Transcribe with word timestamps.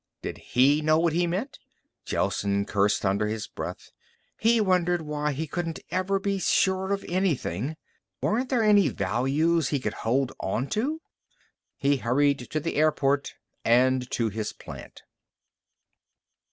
Did 0.23 0.39
he 0.39 0.81
know 0.81 0.97
what 0.97 1.13
he 1.13 1.27
meant? 1.27 1.59
Gelsen 2.07 2.65
cursed 2.65 3.05
under 3.05 3.27
his 3.27 3.45
breath. 3.45 3.91
He 4.39 4.59
wondered 4.59 5.03
why 5.03 5.31
he 5.31 5.45
couldn't 5.45 5.79
ever 5.91 6.17
be 6.17 6.39
sure 6.39 6.91
of 6.91 7.05
anything. 7.07 7.77
Weren't 8.19 8.49
there 8.49 8.63
any 8.63 8.87
values 8.87 9.67
he 9.67 9.79
could 9.79 9.93
hold 10.01 10.31
on 10.39 10.69
to? 10.69 11.01
He 11.77 11.97
hurried 11.97 12.39
to 12.49 12.59
the 12.59 12.77
airport 12.77 13.35
and 13.63 14.09
to 14.09 14.29
his 14.29 14.53
plant. 14.53 15.03